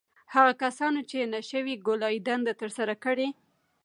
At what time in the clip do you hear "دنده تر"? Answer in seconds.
2.27-2.69